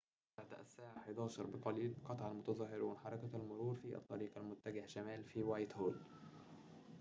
[0.37, 1.05] بعد الساعة
[1.47, 5.99] 11:00 بقليل قطع المتظاهرون حركة المرور في الطريق المتجه شمالاً في وايتهول